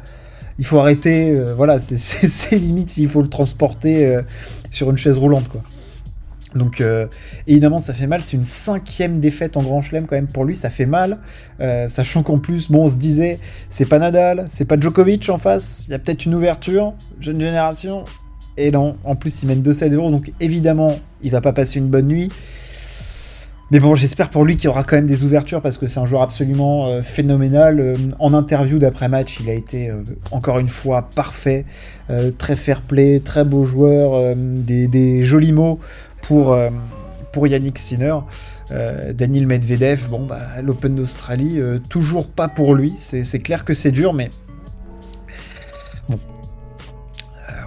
il 0.60 0.66
faut 0.66 0.78
arrêter. 0.78 1.36
voilà, 1.56 1.80
c'est 1.80 2.56
limite 2.56 2.92
s'il 2.92 3.10
faut 3.10 3.22
le 3.22 3.30
transporter 3.30 4.20
sur 4.70 4.92
une 4.92 4.98
chaise 4.98 5.18
roulante, 5.18 5.48
quoi. 5.48 5.62
Donc 6.56 6.84
évidemment 7.46 7.78
ça 7.78 7.94
fait 7.94 8.08
mal, 8.08 8.24
c'est 8.24 8.36
une 8.36 8.44
cinquième 8.44 9.20
défaite 9.20 9.56
en 9.56 9.62
Grand 9.62 9.82
Chelem 9.82 10.08
quand 10.08 10.16
même 10.16 10.28
pour 10.28 10.46
lui, 10.46 10.56
ça 10.56 10.72
fait 10.72 10.88
mal, 10.88 11.20
sachant 11.60 12.24
qu'en 12.24 12.40
plus, 12.40 12.70
bon 12.70 12.86
on 12.86 12.90
se 12.90 12.96
disait, 12.96 13.40
c'est 13.70 13.86
pas 13.86 14.00
Nadal, 14.00 14.48
c'est 14.50 14.66
pas 14.66 14.78
Djokovic 14.78 15.30
en 15.30 15.38
face, 15.38 15.84
il 15.88 15.92
y 15.92 15.94
a 15.94 16.00
peut-être 16.00 16.26
une 16.26 16.34
ouverture, 16.34 16.94
jeune 17.22 17.40
génération, 17.40 18.04
et 18.60 18.72
non, 18.72 18.98
en 19.04 19.16
plus, 19.16 19.42
il 19.42 19.48
mène 19.48 19.62
2-7-0, 19.62 20.12
donc 20.12 20.32
évidemment, 20.40 21.00
il 21.22 21.32
va 21.32 21.42
pas 21.42 21.54
passer 21.54 21.80
une 21.80 21.88
bonne 21.88 22.08
nuit. 22.08 22.30
Mais 23.72 23.80
bon, 23.80 23.94
j'espère 23.94 24.30
pour 24.30 24.46
lui 24.46 24.58
qu'il 24.58 24.68
aura 24.70 24.84
quand 24.84 24.96
même 24.96 25.06
des 25.06 25.24
ouvertures 25.24 25.62
parce 25.62 25.78
que 25.78 25.88
c'est 25.88 26.00
un 26.00 26.06
joueur 26.06 26.24
absolument 26.24 26.88
euh, 26.88 27.04
phénoménal. 27.04 27.80
Euh, 27.80 27.96
en 28.18 28.34
interview 28.34 28.80
d'après-match, 28.80 29.40
il 29.42 29.50
a 29.50 29.54
été 29.54 29.90
euh, 29.90 30.02
encore 30.32 30.58
une 30.58 30.70
fois 30.70 31.10
parfait, 31.14 31.66
très 32.40 32.56
fair-play, 32.56 33.22
très 33.24 33.46
beau 33.46 33.66
joueur, 33.66 34.36
des, 34.36 35.24
jolis 35.24 35.52
mots 35.52 35.80
pour, 36.24 36.58
pour 37.32 37.46
Yannick 37.46 37.78
Sinner. 37.78 38.16
Daniel 39.14 39.46
Medvedev, 39.46 40.10
bon, 40.10 40.26
bah, 40.26 40.42
l'Open 40.64 40.96
d'Australie, 40.96 41.62
toujours 41.88 42.26
pas 42.26 42.48
pour 42.48 42.74
lui. 42.74 42.94
C'est 42.98 43.40
clair 43.40 43.64
que 43.64 43.76
c'est 43.76 43.92
dur, 43.92 44.14
mais 44.14 44.32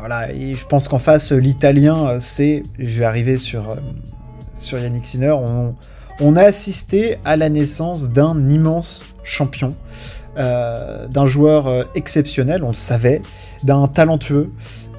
voilà, 0.03 0.33
et 0.33 0.55
je 0.55 0.67
pense 0.67 0.89
qu'en 0.89 0.99
face, 0.99 1.31
l'italien, 1.31 2.09
euh, 2.09 2.17
c'est. 2.19 2.65
Je 2.77 2.99
vais 2.99 3.05
arriver 3.05 3.39
sur, 3.39 3.71
euh, 3.71 3.77
sur 4.57 4.81
Yannick 4.81 5.07
Sinner. 5.07 5.33
On, 6.21 6.35
a 6.35 6.43
assisté 6.43 7.19
à 7.25 7.37
la 7.37 7.49
naissance 7.49 8.09
d'un 8.09 8.49
immense 8.49 9.07
champion, 9.23 9.77
euh, 10.39 11.07
d'un 11.07 11.27
joueur 11.27 11.87
exceptionnel, 11.95 12.65
on 12.65 12.69
le 12.69 12.75
savait, 12.75 13.23
d'un 13.63 13.87
talentueux, 13.87 14.51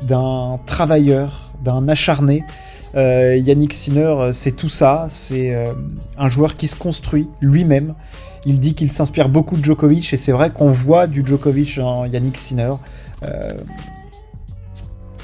d'un 0.03 0.57
travailleur, 0.65 1.51
d'un 1.62 1.89
acharné. 1.89 2.45
Yannick 2.95 3.74
Sinner, 3.74 4.29
c'est 4.31 4.55
tout 4.55 4.69
ça. 4.69 5.07
C'est 5.10 5.53
un 6.17 6.29
joueur 6.29 6.55
qui 6.55 6.69
se 6.69 6.77
construit 6.77 7.27
lui-même. 7.41 7.93
Il 8.45 8.62
dit 8.62 8.74
qu'il 8.74 8.89
s'inspire 8.89 9.27
beaucoup 9.27 9.57
de 9.57 9.65
Djokovic 9.65 10.13
et 10.13 10.17
c'est 10.17 10.31
vrai 10.31 10.50
qu'on 10.50 10.69
voit 10.69 11.07
du 11.07 11.25
Djokovic 11.25 11.77
en 11.79 12.05
Yannick 12.05 12.38
Sinner. 12.38 12.72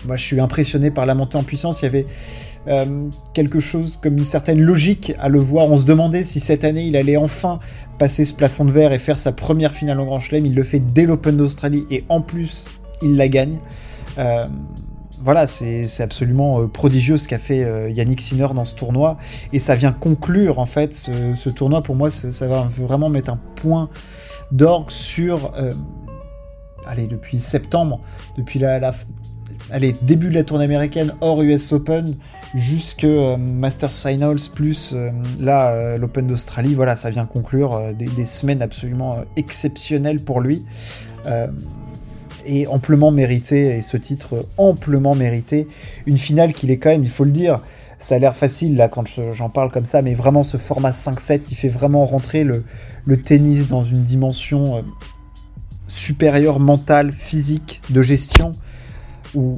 Moi, 0.05 0.15
je 0.15 0.23
suis 0.23 0.39
impressionné 0.39 0.91
par 0.91 1.05
la 1.05 1.13
montée 1.13 1.37
en 1.37 1.43
puissance. 1.43 1.81
Il 1.81 1.85
y 1.85 1.87
avait 1.87 2.05
euh, 2.67 3.09
quelque 3.33 3.59
chose 3.59 3.99
comme 4.01 4.17
une 4.17 4.25
certaine 4.25 4.61
logique 4.61 5.13
à 5.19 5.29
le 5.29 5.39
voir. 5.39 5.69
On 5.69 5.77
se 5.77 5.85
demandait 5.85 6.23
si 6.23 6.39
cette 6.39 6.63
année 6.63 6.85
il 6.85 6.95
allait 6.95 7.17
enfin 7.17 7.59
passer 7.97 8.25
ce 8.25 8.33
plafond 8.33 8.65
de 8.65 8.71
verre 8.71 8.93
et 8.93 8.99
faire 8.99 9.19
sa 9.19 9.31
première 9.31 9.73
finale 9.73 9.99
en 9.99 10.05
Grand 10.05 10.19
Chelem. 10.19 10.45
Il 10.45 10.55
le 10.55 10.63
fait 10.63 10.79
dès 10.79 11.05
l'Open 11.05 11.37
d'Australie 11.37 11.85
et 11.91 12.05
en 12.09 12.21
plus 12.21 12.65
il 13.01 13.17
la 13.17 13.27
gagne. 13.27 13.59
Euh, 14.17 14.45
voilà, 15.21 15.47
c'est 15.47 16.01
absolument 16.01 16.61
euh, 16.61 16.67
prodigieux 16.67 17.17
ce 17.17 17.27
qu'a 17.27 17.39
fait 17.39 17.91
Yannick 17.91 18.21
Sinner 18.21 18.47
dans 18.55 18.63
ce 18.63 18.75
tournoi. 18.75 19.17
Et 19.51 19.59
ça 19.59 19.75
vient 19.75 19.91
conclure, 19.91 20.59
en 20.59 20.65
fait, 20.65 20.95
ce, 20.95 21.49
tournoi. 21.49 21.81
Pour 21.81 21.95
moi, 21.95 22.09
ça, 22.09 22.47
va 22.47 22.69
vraiment 22.71 23.09
mettre 23.09 23.29
un 23.31 23.39
point 23.55 23.89
d'orgue 24.53 24.91
sur... 24.91 25.53
allez, 26.87 27.05
depuis 27.05 27.39
septembre, 27.39 27.99
depuis 28.37 28.59
la, 28.59 28.79
la, 28.79 28.93
allez, 29.71 29.95
début 30.01 30.29
de 30.29 30.35
la 30.35 30.43
tournée 30.43 30.65
américaine 30.65 31.13
hors 31.21 31.41
US 31.41 31.71
Open, 31.71 32.15
jusque 32.55 33.03
euh, 33.03 33.37
Masters 33.37 33.93
Finals 33.93 34.39
plus 34.53 34.91
euh, 34.93 35.11
là 35.39 35.71
euh, 35.71 35.97
l'Open 35.97 36.27
d'Australie. 36.27 36.75
Voilà, 36.75 36.95
ça 36.95 37.09
vient 37.09 37.25
conclure 37.25 37.93
des, 37.93 38.25
semaines 38.25 38.61
absolument 38.61 39.17
exceptionnelles 39.35 40.19
pour 40.19 40.41
lui. 40.41 40.65
et 42.45 42.67
amplement 42.67 43.11
mérité, 43.11 43.77
et 43.77 43.81
ce 43.81 43.97
titre 43.97 44.45
amplement 44.57 45.13
mérité. 45.13 45.67
Une 46.05 46.17
finale 46.17 46.53
qu'il 46.53 46.71
est 46.71 46.77
quand 46.77 46.89
même, 46.89 47.03
il 47.03 47.09
faut 47.09 47.25
le 47.25 47.31
dire, 47.31 47.61
ça 47.99 48.15
a 48.15 48.19
l'air 48.19 48.35
facile 48.35 48.75
là 48.75 48.87
quand 48.87 49.05
j'en 49.33 49.49
parle 49.49 49.71
comme 49.71 49.85
ça, 49.85 50.01
mais 50.01 50.13
vraiment 50.15 50.43
ce 50.43 50.57
format 50.57 50.91
5-7, 50.91 51.41
il 51.51 51.55
fait 51.55 51.69
vraiment 51.69 52.05
rentrer 52.05 52.43
le, 52.43 52.63
tennis 53.17 53.67
dans 53.67 53.83
une 53.83 54.03
dimension 54.03 54.83
supérieure 55.87 56.59
mentale, 56.59 57.11
physique, 57.11 57.81
de 57.89 58.01
gestion, 58.01 58.53
où 59.35 59.57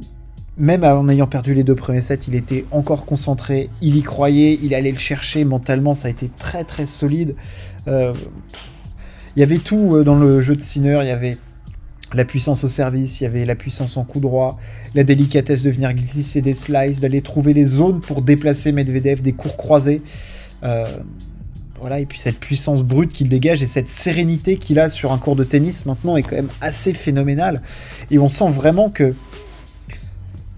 même 0.58 0.84
en 0.84 1.08
ayant 1.08 1.26
perdu 1.26 1.54
les 1.54 1.64
deux 1.64 1.74
premiers 1.74 2.02
sets, 2.02 2.20
il 2.28 2.34
était 2.34 2.66
encore 2.70 3.06
concentré, 3.06 3.70
il 3.80 3.96
y 3.96 4.02
croyait, 4.02 4.58
il 4.62 4.74
allait 4.74 4.92
le 4.92 4.98
chercher 4.98 5.44
mentalement, 5.44 5.94
ça 5.94 6.08
a 6.08 6.10
été 6.10 6.30
très 6.36 6.64
très 6.64 6.86
solide. 6.86 7.34
Euh, 7.88 8.12
il 9.34 9.40
y 9.40 9.42
avait 9.42 9.58
tout 9.58 9.96
euh, 9.96 10.04
dans 10.04 10.14
le 10.14 10.42
jeu 10.42 10.54
de 10.54 10.60
Sinner, 10.60 10.98
il 11.02 11.08
y 11.08 11.10
avait 11.10 11.38
la 12.12 12.26
puissance 12.26 12.64
au 12.64 12.68
service, 12.68 13.20
il 13.20 13.24
y 13.24 13.26
avait 13.26 13.46
la 13.46 13.54
puissance 13.54 13.96
en 13.96 14.04
coup 14.04 14.20
droit, 14.20 14.58
la 14.94 15.04
délicatesse 15.04 15.62
de 15.62 15.70
venir 15.70 15.94
glisser 15.94 16.42
des 16.42 16.54
slices, 16.54 17.00
d'aller 17.00 17.22
trouver 17.22 17.54
les 17.54 17.64
zones 17.64 18.00
pour 18.00 18.20
déplacer 18.20 18.72
Medvedev, 18.72 19.22
des 19.22 19.32
cours 19.32 19.56
croisés. 19.56 20.02
Euh, 20.62 20.84
voilà, 21.80 21.98
et 21.98 22.06
puis 22.06 22.18
cette 22.18 22.38
puissance 22.38 22.82
brute 22.82 23.12
qu'il 23.12 23.28
dégage 23.28 23.62
et 23.62 23.66
cette 23.66 23.88
sérénité 23.88 24.56
qu'il 24.56 24.78
a 24.78 24.88
sur 24.90 25.12
un 25.12 25.18
cours 25.18 25.34
de 25.34 25.42
tennis 25.42 25.84
maintenant 25.86 26.16
est 26.16 26.22
quand 26.22 26.36
même 26.36 26.50
assez 26.60 26.92
phénoménale. 26.92 27.62
Et 28.10 28.18
on 28.18 28.28
sent 28.28 28.50
vraiment 28.50 28.90
que 28.90 29.14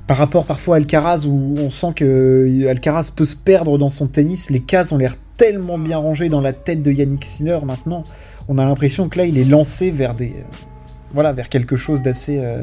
par 0.07 0.17
rapport 0.17 0.45
parfois 0.45 0.77
à 0.77 0.79
Alcaraz 0.79 1.27
où 1.27 1.55
on 1.59 1.71
sent 1.71 1.93
que 1.97 2.05
euh, 2.05 2.71
Alcaraz 2.71 3.11
peut 3.15 3.25
se 3.25 3.37
perdre 3.37 3.79
dans 3.79 3.89
son 3.89 4.07
tennis, 4.07 4.51
les 4.51 4.61
cases 4.61 4.93
ont 4.93 4.99
l'air 4.99 5.17
tellement 5.37 5.79
bien 5.79 5.99
rangées 5.99 6.29
dans 6.29 6.41
la 6.41 6.53
tête 6.53 6.83
de 6.83 6.93
Yannick 6.93 7.25
Sinner 7.25 7.59
maintenant, 7.65 8.05
on 8.49 8.59
a 8.59 8.65
l'impression 8.65 9.09
que 9.09 9.19
là 9.19 9.25
il 9.25 9.39
est 9.39 9.45
lancé 9.45 9.91
vers 9.91 10.15
des 10.15 10.31
euh, 10.31 10.57
voilà, 11.13 11.33
vers 11.33 11.49
quelque 11.49 11.77
chose 11.77 12.03
d'assez 12.03 12.39
euh, 12.39 12.63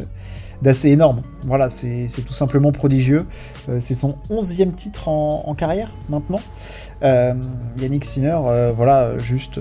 d'assez 0.61 0.89
énorme. 0.89 1.21
Voilà, 1.43 1.69
c'est 1.69 2.07
tout 2.25 2.33
simplement 2.33 2.71
prodigieux. 2.71 3.25
Euh, 3.67 3.79
c'est 3.79 3.95
son 3.95 4.15
onzième 4.29 4.73
titre 4.73 5.07
en, 5.07 5.53
carrière 5.55 5.91
maintenant. 6.09 6.39
Euh, 7.03 7.33
Yannick 7.79 8.05
Sinner, 8.05 8.37
euh, 8.45 8.71
voilà, 8.75 9.17
juste, 9.17 9.59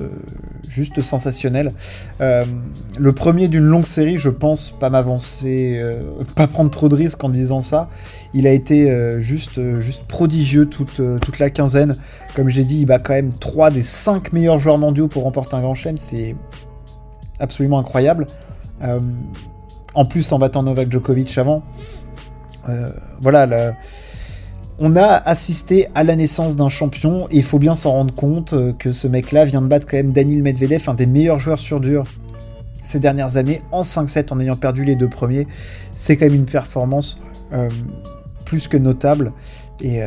juste 0.68 1.00
sensationnel. 1.00 1.72
le 2.20 3.12
premier 3.12 3.48
d'une 3.48 3.64
longue 3.64 3.86
série, 3.86 4.18
je 4.18 4.28
pense 4.28 4.70
pas 4.70 4.90
m'avancer, 4.90 5.82
pas 6.36 6.46
prendre 6.46 6.70
trop 6.70 6.88
de 6.88 6.94
risques 6.94 7.22
en 7.24 7.28
disant 7.28 7.60
ça. 7.60 7.88
Il 8.34 8.46
a 8.46 8.52
été 8.52 9.20
juste, 9.20 9.80
juste 9.80 10.04
prodigieux 10.04 10.66
toute, 10.66 11.00
toute 11.20 11.38
la 11.38 11.50
quinzaine. 11.50 11.96
Comme 12.36 12.48
j'ai 12.48 12.64
dit, 12.64 12.80
il 12.80 12.86
bat 12.86 12.98
quand 12.98 13.14
même 13.14 13.32
trois 13.32 13.70
des 13.70 13.82
cinq 13.82 14.32
meilleurs 14.32 14.58
joueurs 14.58 14.78
mondiaux 14.78 15.08
pour 15.08 15.24
remporter 15.24 15.56
un 15.56 15.60
grand 15.60 15.74
chelem. 15.74 15.96
C'est 15.98 16.36
absolument 17.40 17.78
incroyable 17.78 18.26
en 19.94 20.04
plus 20.04 20.30
en 20.32 20.38
battant 20.38 20.62
Novak 20.62 20.90
Djokovic 20.90 21.36
avant. 21.38 21.62
Euh, 22.68 22.90
voilà, 23.20 23.74
on 24.78 24.96
a 24.96 25.06
assisté 25.06 25.88
à 25.94 26.04
la 26.04 26.16
naissance 26.16 26.56
d'un 26.56 26.68
champion 26.68 27.26
il 27.30 27.42
faut 27.42 27.58
bien 27.58 27.74
s'en 27.74 27.92
rendre 27.92 28.14
compte 28.14 28.52
euh, 28.52 28.72
que 28.72 28.92
ce 28.92 29.08
mec-là 29.08 29.44
vient 29.44 29.62
de 29.62 29.66
battre 29.66 29.86
quand 29.86 29.96
même 29.96 30.12
Daniil 30.12 30.42
Medvedev, 30.42 30.88
un 30.88 30.94
des 30.94 31.06
meilleurs 31.06 31.38
joueurs 31.38 31.58
sur 31.58 31.80
dur 31.80 32.04
ces 32.82 32.98
dernières 32.98 33.36
années, 33.36 33.60
en 33.72 33.82
5-7 33.82 34.32
en 34.32 34.40
ayant 34.40 34.56
perdu 34.56 34.84
les 34.84 34.96
deux 34.96 35.08
premiers. 35.08 35.46
C'est 35.94 36.16
quand 36.16 36.24
même 36.24 36.34
une 36.34 36.46
performance 36.46 37.20
euh, 37.52 37.68
plus 38.44 38.68
que 38.68 38.76
notable 38.76 39.32
et 39.80 40.00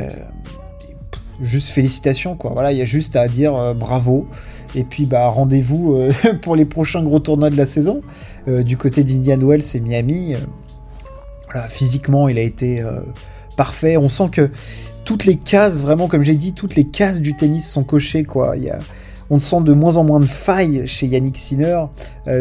juste 1.42 1.70
félicitations 1.70 2.36
quoi. 2.36 2.52
Voilà, 2.54 2.72
il 2.72 2.78
y 2.78 2.82
a 2.82 2.86
juste 2.86 3.16
à 3.16 3.28
dire 3.28 3.74
bravo. 3.74 4.28
Et 4.76 4.84
puis 4.84 5.06
bah 5.06 5.28
rendez-vous 5.28 5.98
pour 6.42 6.56
les 6.56 6.66
prochains 6.66 7.04
gros 7.04 7.20
tournois 7.20 7.50
de 7.50 7.56
la 7.56 7.66
saison. 7.66 8.02
Euh, 8.48 8.64
du 8.64 8.78
côté 8.78 9.04
d'Indian 9.04 9.40
Wells 9.40 9.64
et 9.74 9.80
Miami, 9.80 10.36
euh, 10.36 11.60
physiquement, 11.70 12.28
il 12.28 12.38
a 12.38 12.42
été 12.42 12.82
euh, 12.82 13.00
parfait. 13.56 13.96
On 13.96 14.10
sent 14.10 14.30
que 14.32 14.50
toutes 15.06 15.26
les 15.26 15.38
cases, 15.38 15.82
vraiment, 15.82 16.08
comme 16.08 16.24
j'ai 16.24 16.36
dit, 16.36 16.54
toutes 16.54 16.76
les 16.76 16.84
cases 16.86 17.22
du 17.22 17.36
tennis 17.36 17.70
sont 17.70 17.84
cochées, 17.84 18.24
quoi. 18.24 18.58
Il 18.58 18.64
y 18.64 18.72
on 19.30 19.40
sent 19.40 19.62
de 19.62 19.74
moins 19.74 19.96
en 19.96 20.04
moins 20.04 20.20
de 20.20 20.26
failles 20.26 20.84
chez 20.86 21.08
Yannick 21.08 21.38
Sinner. 21.38 21.86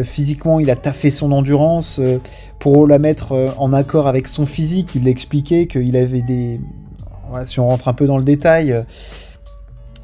physiquement, 0.03 0.59
il 0.59 0.69
a 0.69 0.75
taffé 0.75 1.09
son 1.09 1.31
endurance 1.31 1.99
pour 2.59 2.87
la 2.87 2.99
mettre 2.99 3.53
en 3.57 3.73
accord 3.73 4.07
avec 4.07 4.27
son 4.27 4.45
physique. 4.45 4.93
Il 4.93 5.07
expliquait 5.07 5.65
qu'il 5.65 5.95
avait 5.95 6.21
des. 6.21 6.59
si 7.45 7.59
on 7.59 7.67
rentre 7.67 7.87
un 7.87 7.93
peu 7.93 8.05
dans 8.05 8.17
le 8.17 8.25
détail, 8.25 8.83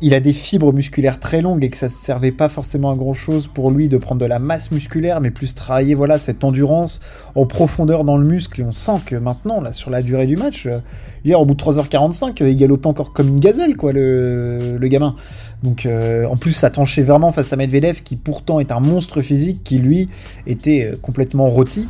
il 0.02 0.14
a 0.14 0.20
des 0.20 0.34
fibres 0.34 0.72
musculaires 0.72 1.20
très 1.20 1.42
longues 1.42 1.64
et 1.64 1.70
que 1.70 1.78
ça 1.78 1.88
ne 1.88 1.92
servait 1.92 2.32
pas 2.32 2.48
forcément 2.48 2.92
à 2.92 2.96
grand 2.96 3.14
chose 3.14 3.48
pour 3.48 3.70
lui 3.70 3.90
de 3.90 3.98
prendre 3.98 4.22
de 4.22 4.26
la 4.26 4.40
masse 4.40 4.72
musculaire, 4.72 5.20
mais 5.20 5.30
plus 5.30 5.56
travailler 5.56 5.94
voilà 5.94 6.18
cette 6.18 6.44
endurance 6.44 7.02
en 7.36 7.46
profondeur 7.46 8.06
dans 8.06 8.16
le 8.16 8.26
muscle. 8.26 8.62
Et 8.62 8.64
on 8.64 8.72
sent 8.72 9.02
que 9.06 9.16
maintenant, 9.16 9.60
là, 9.60 9.74
sur 9.74 9.90
la 9.90 10.02
durée 10.02 10.26
du 10.26 10.38
match, 10.38 10.68
euh, 10.68 10.80
hier 11.26 11.40
au 11.40 11.46
bout 11.46 11.54
de 11.54 11.62
3h45, 11.62 12.42
euh, 12.42 12.50
il 12.50 12.56
galopait 12.56 12.88
encore 12.88 13.12
comme 13.12 13.28
une 13.28 13.40
gazelle, 13.40 13.76
quoi, 13.76 13.92
le, 13.92 14.78
gamin. 14.84 15.16
Donc 15.64 15.86
euh, 15.86 16.26
en 16.26 16.38
plus, 16.38 16.54
ça 16.54 16.70
tranchait 16.70 17.04
vraiment 17.04 17.32
face 17.34 17.52
à 17.52 17.58
Medvedev, 17.58 18.02
qui 18.02 18.16
pourtant 18.16 18.62
est 18.62 18.72
un 18.72 18.80
monstre 18.80 19.22
physique, 19.22 19.64
qui 19.66 19.80
lui 19.80 20.08
était 20.48 20.94
complètement 21.02 21.50
rôti. 21.50 21.88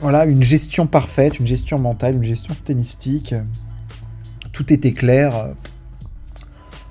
voilà, 0.00 0.24
une 0.24 0.42
gestion 0.42 0.88
parfaite, 0.88 1.38
une 1.38 1.46
gestion 1.46 1.78
mentale, 1.78 2.16
une 2.16 2.24
gestion 2.24 2.54
tennistique. 2.64 3.34
Tout 4.52 4.72
était 4.72 4.92
clair. 4.92 5.50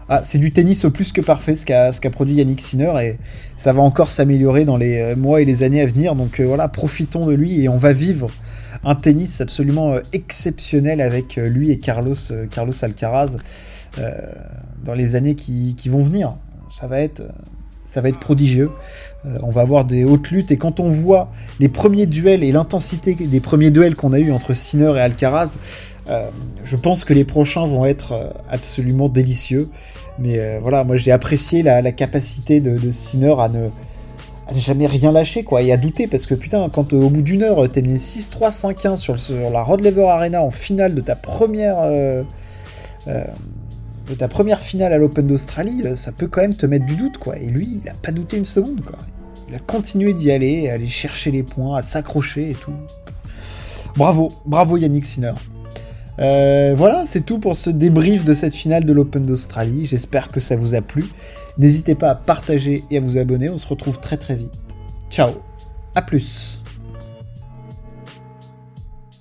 Ah, 0.09 0.21
c'est 0.23 0.37
du 0.37 0.51
tennis 0.51 0.85
au 0.85 0.89
plus 0.89 1.11
que 1.11 1.19
parfait 1.19 1.57
ce 1.57 1.65
qu'a 1.65 2.09
produit 2.09 2.35
Yannick 2.35 2.61
Sinner 2.61 2.93
et 3.01 3.17
ça 3.57 3.73
va 3.73 3.81
encore 3.81 4.09
s'améliorer 4.09 4.63
dans 4.63 4.77
les 4.77 4.99
euh, 4.99 5.15
mois 5.17 5.41
et 5.41 5.45
les 5.45 5.63
années 5.63 5.81
à 5.81 5.85
venir. 5.85 6.15
Donc 6.15 6.39
euh, 6.39 6.45
voilà, 6.45 6.69
profitons 6.69 7.25
de 7.25 7.33
lui 7.33 7.61
et 7.61 7.67
on 7.67 7.77
va 7.77 7.91
vivre 7.91 8.29
un 8.85 8.95
tennis 8.95 9.41
absolument 9.41 9.95
euh, 9.95 9.99
exceptionnel 10.13 11.01
avec 11.01 11.35
lui 11.35 11.71
et 11.71 11.79
Carlos, 11.79 12.15
Carlos 12.49 12.73
Alcaraz 12.81 13.37
dans 14.83 14.93
les 14.93 15.15
années 15.15 15.35
qui, 15.35 15.75
vont 15.89 16.03
venir. 16.03 16.35
Ça 16.69 16.87
va 16.87 17.01
être, 17.01 17.23
ça 17.83 17.99
va 17.99 18.09
être 18.09 18.19
prodigieux. 18.19 18.69
on 19.41 19.49
va 19.49 19.61
avoir 19.61 19.85
des 19.85 20.03
hautes 20.03 20.29
luttes 20.29 20.51
et 20.51 20.57
quand 20.57 20.79
on 20.79 20.89
voit 20.89 21.31
les 21.59 21.67
premiers 21.67 22.05
duels 22.05 22.43
et 22.43 22.51
l'intensité 22.51 23.15
des 23.15 23.39
premiers 23.39 23.71
duels 23.71 23.95
qu'on 23.95 24.13
a 24.13 24.19
eu 24.19 24.31
entre 24.31 24.53
Sinner 24.53 24.93
et 24.97 24.99
Alcaraz, 24.99 25.49
je 26.63 26.75
pense 26.75 27.03
que 27.05 27.15
les 27.15 27.25
prochains 27.25 27.65
vont 27.65 27.87
être 27.87 28.35
absolument 28.49 29.09
délicieux. 29.09 29.69
Mais 30.19 30.39
euh, 30.39 30.59
voilà, 30.61 30.83
moi 30.83 30.97
j'ai 30.97 31.11
apprécié 31.11 31.63
la, 31.63 31.91
capacité 31.91 32.59
de, 32.59 32.77
de 32.77 32.91
Sinner 32.91 33.35
à 33.39 33.49
ne, 33.49 33.69
jamais 34.59 34.87
rien 34.87 35.11
lâcher, 35.11 35.43
quoi, 35.43 35.61
et 35.61 35.71
à 35.71 35.77
douter, 35.77 36.07
parce 36.07 36.25
que 36.25 36.33
putain, 36.33 36.69
quand 36.69 36.93
euh, 36.93 36.97
au 36.97 37.09
bout 37.09 37.21
d'une 37.21 37.43
heure, 37.43 37.69
t'es 37.69 37.81
mis 37.81 37.95
6-3, 37.95 38.51
5-1 38.51 38.95
sur, 38.95 39.19
sur, 39.19 39.49
la 39.49 39.61
Rod 39.61 39.81
Lever 39.81 40.07
Arena 40.07 40.41
en 40.41 40.51
finale 40.51 40.95
de 40.95 41.01
ta 41.01 41.15
première. 41.15 41.77
Euh, 41.79 42.23
de 43.07 44.13
ta 44.13 44.29
première 44.29 44.61
finale 44.61 44.93
à 44.93 44.97
l'Open 44.97 45.27
d'Australie, 45.27 45.83
ça 45.95 46.13
peut 46.13 46.27
quand 46.27 46.39
même 46.39 46.55
te 46.55 46.65
mettre 46.65 46.85
du 46.85 46.95
doute, 46.95 47.17
quoi. 47.17 47.37
Et 47.37 47.47
lui, 47.47 47.81
il 47.83 47.89
a 47.89 47.93
pas 47.93 48.13
douté 48.13 48.37
une 48.37 48.45
seconde, 48.45 48.81
quoi. 48.81 48.97
Il 49.49 49.55
a 49.55 49.59
continué 49.59 50.13
d'y 50.13 50.31
aller, 50.31 50.69
à 50.69 50.73
aller 50.73 50.87
chercher 50.87 51.31
les 51.31 51.43
points, 51.43 51.77
à 51.77 51.81
s'accrocher 51.81 52.51
et 52.51 52.55
tout. 52.55 52.71
Bravo, 53.97 54.31
bravo 54.45 54.77
Yannick 54.77 55.05
Sinner. 55.05 55.33
Euh, 56.19 56.73
voilà, 56.75 57.05
c'est 57.05 57.25
tout 57.25 57.39
pour 57.39 57.55
ce 57.55 57.69
débrief 57.69 58.25
de 58.25 58.33
cette 58.33 58.55
finale 58.55 58.85
de 58.85 58.93
l'Open 58.93 59.25
d'Australie. 59.25 59.85
J'espère 59.85 60.29
que 60.29 60.39
ça 60.39 60.55
vous 60.55 60.75
a 60.75 60.81
plu. 60.81 61.05
N'hésitez 61.57 61.95
pas 61.95 62.09
à 62.09 62.15
partager 62.15 62.83
et 62.89 62.97
à 62.97 63.01
vous 63.01 63.17
abonner. 63.17 63.49
On 63.49 63.57
se 63.57 63.67
retrouve 63.67 63.99
très 63.99 64.17
très 64.17 64.35
vite. 64.35 64.53
Ciao, 65.09 65.31
à 65.95 66.01
plus. 66.01 66.59